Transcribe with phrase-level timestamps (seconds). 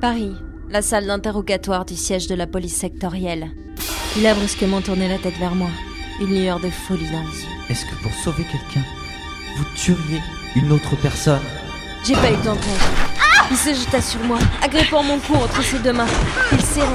[0.00, 0.34] Paris,
[0.70, 3.50] la salle d'interrogatoire du siège de la police sectorielle.
[4.16, 5.68] Il a brusquement tourné la tête vers moi,
[6.22, 7.48] une lueur de folie dans les yeux.
[7.68, 8.86] Est-ce que pour sauver quelqu'un,
[9.58, 10.22] vous tueriez
[10.56, 11.42] une autre personne?
[12.02, 13.50] J'ai pas eu le temps de répondre.
[13.50, 16.06] Il se jeta sur moi, agrippant mon cou entre ses deux mains.
[16.52, 16.86] Il serrait,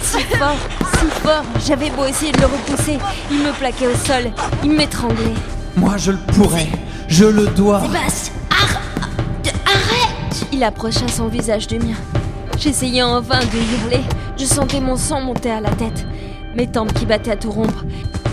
[0.00, 0.56] si fort,
[0.98, 1.44] si fort.
[1.66, 2.98] J'avais beau essayer de le repousser,
[3.30, 5.34] il me plaquait au sol, il m'étranglait.
[5.76, 6.68] Moi, je le pourrais.
[7.08, 7.82] Je le dois.
[7.82, 8.32] Sébastien,
[9.66, 11.96] arrête Il approcha son visage du mien.
[12.58, 14.04] J'essayais en vain de hurler.
[14.36, 16.06] Je sentais mon sang monter à la tête.
[16.56, 17.84] Mes tempes qui battaient à tout rompre.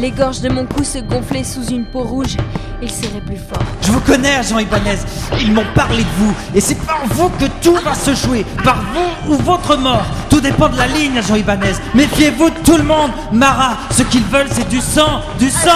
[0.00, 2.36] Les gorges de mon cou se gonflaient sous une peau rouge.
[2.82, 3.62] Il serrait plus fort.
[3.82, 4.98] Je vous connais, Jean Ibanez.
[5.40, 6.34] Ils m'ont parlé de vous.
[6.54, 8.44] Et c'est par vous que tout va se jouer.
[8.64, 10.04] Par vous ou votre mort.
[10.28, 11.74] Tout dépend de la ligne, Jean Ibanez.
[11.94, 13.10] Méfiez-vous de tout le monde.
[13.32, 15.22] Mara, ce qu'ils veulent, c'est du sang.
[15.38, 15.70] Du sang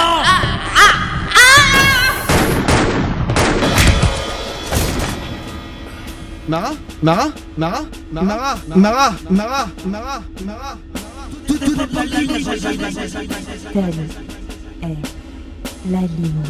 [6.49, 6.71] Mara
[7.03, 10.79] Mara Mara Mara Mara Mara Mara Mara
[11.47, 11.77] Tout est
[15.91, 16.43] la ligne.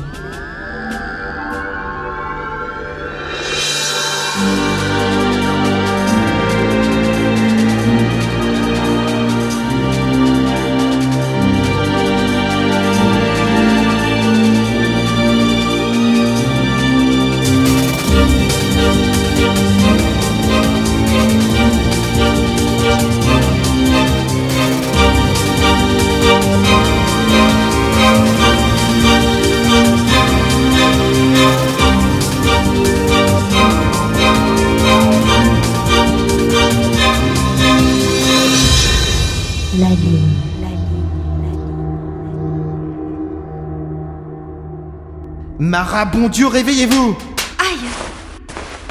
[39.79, 40.49] La ligne.
[46.31, 47.17] Dieu, réveillez-vous
[47.59, 47.89] Aïe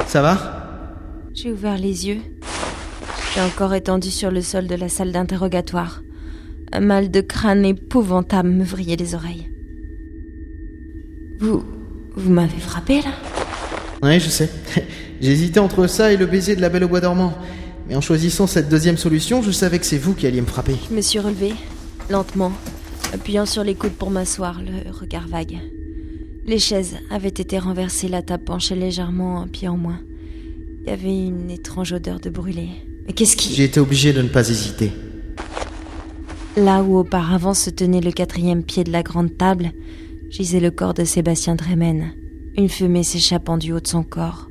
[0.08, 0.94] Ça va?
[1.34, 2.20] J'ai ouvert les yeux.
[3.36, 6.02] J'ai encore étendu sur le sol de la salle d'interrogatoire.
[6.72, 9.50] Un mal de crâne épouvantable me vrillait les oreilles.
[11.40, 11.64] Vous.
[12.16, 13.12] Vous m'avez frappé là?
[14.02, 14.50] Oui, je sais.
[15.22, 17.34] J'hésitais entre ça et le baiser de la belle au bois dormant.
[17.88, 20.76] Mais en choisissant cette deuxième solution, je savais que c'est vous qui alliez me frapper.
[20.90, 21.54] Je me suis relevée,
[22.10, 22.52] lentement,
[23.14, 25.58] appuyant sur les coudes pour m'asseoir, le regard vague.
[26.46, 30.00] Les chaises avaient été renversées, la table penchait légèrement, un pied en moins.
[30.82, 32.70] Il y avait une étrange odeur de brûlé.
[33.06, 33.54] Mais qu'est-ce qui...
[33.54, 34.92] J'ai été obligé de ne pas hésiter.
[36.56, 39.72] Là où auparavant se tenait le quatrième pied de la grande table,
[40.30, 42.14] gisait le corps de Sébastien Dremen,
[42.58, 44.50] une fumée s'échappant du haut de son corps.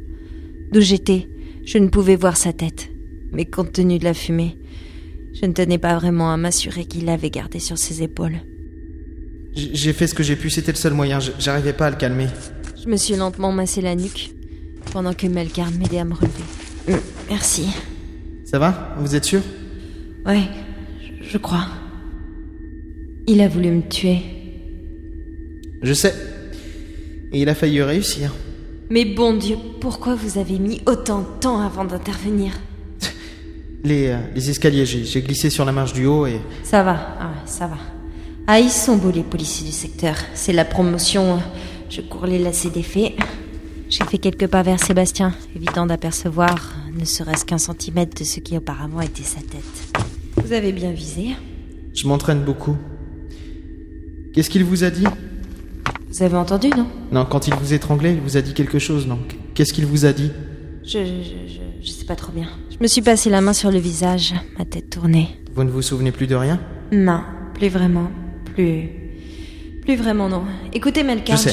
[0.73, 1.29] D'où j'étais,
[1.65, 2.91] je ne pouvais voir sa tête,
[3.37, 4.57] mais compte tenu de la fumée,
[5.35, 8.39] je ne tenais pas vraiment à m'assurer qu'il l'avait gardée sur ses épaules.
[9.55, 11.19] J'ai fait ce que j'ai pu, c'était le seul moyen.
[11.39, 12.27] J'arrivais pas à le calmer.
[12.83, 14.31] Je me suis lentement massé la nuque,
[14.93, 16.45] pendant que Melgar m'aidait à me relever.
[16.89, 16.97] Euh,
[17.29, 17.67] Merci.
[18.45, 18.95] Ça va?
[18.99, 19.41] Vous êtes sûr?
[20.25, 20.43] Ouais,
[21.23, 21.67] je- je crois.
[23.27, 24.19] Il a voulu me tuer.
[25.83, 26.15] Je sais.
[27.33, 28.33] Et il a failli réussir.
[28.89, 32.53] Mais bon Dieu, pourquoi vous avez mis autant de temps avant d'intervenir?
[33.87, 36.41] Les, euh, les escaliers, j'ai glissé sur la marche du haut et...
[36.65, 37.77] Ça va, ah ça va.
[38.49, 40.17] Ah, ils sont beaux les policiers du secteur.
[40.35, 41.39] C'est la promotion.
[41.89, 43.13] Je cours les lacets des faits.
[43.89, 48.57] J'ai fait quelques pas vers Sébastien, évitant d'apercevoir ne serait-ce qu'un centimètre de ce qui
[48.57, 50.05] auparavant était sa tête.
[50.45, 51.37] Vous avez bien visé.
[51.95, 52.77] Je m'entraîne beaucoup.
[54.35, 55.07] Qu'est-ce qu'il vous a dit?
[56.11, 56.89] Vous avez entendu, non?
[57.13, 59.21] Non, quand il vous étranglait, il vous a dit quelque chose, non
[59.55, 60.33] Qu'est-ce qu'il vous a dit?
[60.87, 62.49] Je, je, je, je sais pas trop bien.
[62.71, 65.29] Je me suis passé la main sur le visage, ma tête tournée.
[65.55, 66.61] Vous ne vous souvenez plus de rien?
[66.93, 67.21] Non,
[67.55, 68.11] plus vraiment.
[68.55, 68.89] Plus.
[69.83, 70.45] Plus vraiment, non.
[70.73, 71.51] Écoutez, Melkar, Je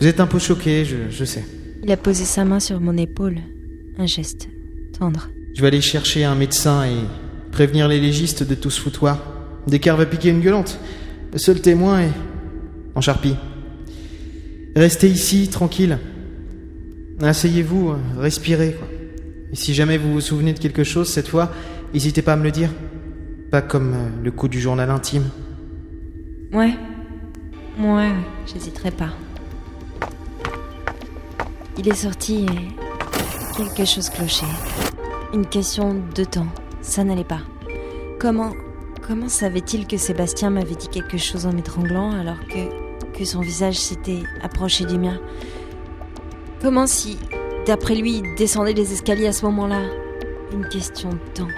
[0.00, 1.44] Vous êtes un peu choqué, je, je sais.
[1.82, 3.38] Il a posé sa main sur mon épaule.
[3.98, 4.48] Un geste
[4.98, 5.28] tendre.
[5.54, 6.96] Je vais aller chercher un médecin et
[7.52, 9.22] prévenir les légistes de tout ce foutoir.
[9.66, 10.78] Descartes va piquer une gueulante.
[11.32, 12.12] Le seul témoin est...
[12.94, 13.36] en charpie.
[14.74, 15.98] Restez ici, tranquille.
[17.22, 18.86] Asseyez-vous, respirez, quoi.
[19.52, 21.50] Et si jamais vous vous souvenez de quelque chose cette fois,
[21.94, 22.70] n'hésitez pas à me le dire.
[23.50, 25.24] Pas comme euh, le coup du journal intime.
[26.52, 26.74] Ouais,
[27.78, 28.12] ouais,
[28.46, 29.10] j'hésiterai pas.
[31.78, 34.46] Il est sorti et quelque chose clochait.
[35.32, 36.48] Une question de temps.
[36.82, 37.40] Ça n'allait pas.
[38.18, 38.52] Comment.
[39.06, 43.16] Comment savait-il que Sébastien m'avait dit quelque chose en m'étranglant alors que.
[43.16, 45.18] que son visage s'était approché du mien?
[46.62, 47.18] Comment si,
[47.66, 49.82] d'après lui, il descendait les escaliers à ce moment-là
[50.52, 51.48] Une question de temps.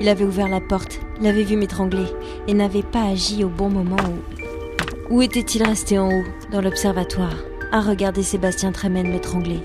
[0.00, 2.06] Il avait ouvert la porte, l'avait vu m'étrangler
[2.46, 5.14] et n'avait pas agi au bon moment où.
[5.14, 7.34] Où était-il resté en haut, dans l'observatoire,
[7.72, 9.60] à regarder Sébastien Tremen m'étrangler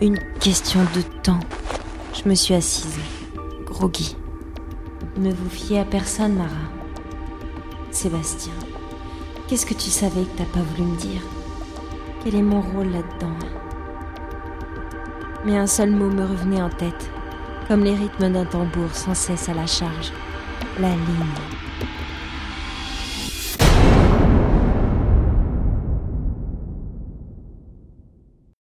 [0.00, 1.40] Une question de temps.
[2.14, 2.98] Je me suis assise,
[3.66, 4.16] groggy.
[5.18, 6.50] Ne vous fiez à personne, Mara.
[7.90, 8.52] Sébastien,
[9.46, 11.22] qu'est-ce que tu savais que t'as pas voulu me dire
[12.22, 13.36] Quel est mon rôle là-dedans?
[15.44, 17.10] Mais un seul mot me revenait en tête,
[17.68, 20.12] comme les rythmes d'un tambour sans cesse à la charge.
[20.80, 21.95] La ligne.